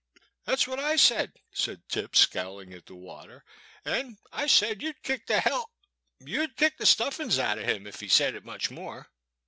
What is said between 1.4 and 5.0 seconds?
said Tip, scowling at the water, "and I said you